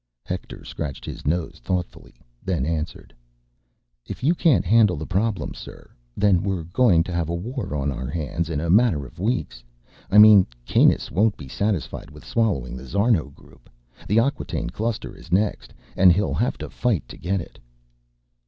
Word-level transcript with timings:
Hector 0.23 0.65
scratched 0.65 1.05
his 1.05 1.27
nose 1.27 1.59
thoughtfully, 1.63 2.15
then 2.43 2.65
answered. 2.65 3.13
"If 4.07 4.23
you 4.23 4.33
can't 4.33 4.65
handle 4.65 4.97
the 4.97 5.05
problem, 5.05 5.53
sir, 5.53 5.91
then 6.17 6.41
we're 6.41 6.63
going 6.63 7.03
to 7.03 7.11
have 7.11 7.29
a 7.29 7.35
war 7.35 7.75
on 7.75 7.91
our 7.91 8.07
hands 8.09 8.49
in 8.49 8.59
a 8.59 8.67
matter 8.71 9.05
of 9.05 9.19
weeks. 9.19 9.63
I 10.09 10.17
mean, 10.17 10.47
Kanus 10.65 11.11
won't 11.11 11.37
be 11.37 11.47
satisfied 11.47 12.09
with 12.09 12.25
swallowing 12.25 12.75
the 12.77 12.87
Szarno 12.87 13.31
group... 13.31 13.69
the 14.07 14.17
Acquataine 14.17 14.71
Cluster 14.71 15.15
is 15.15 15.31
next... 15.31 15.71
and 15.95 16.11
he'll 16.11 16.33
have 16.33 16.57
to 16.57 16.71
fight 16.71 17.07
to 17.07 17.15
get 17.15 17.39
it." 17.39 17.59